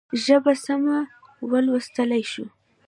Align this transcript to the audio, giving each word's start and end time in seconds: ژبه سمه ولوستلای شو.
ژبه 0.23 0.53
سمه 0.63 0.97
ولوستلای 1.51 2.23
شو. 2.31 2.45